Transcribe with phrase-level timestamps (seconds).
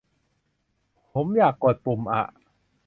[1.11, 2.23] ผมอยากกดปุ่มอ่ะ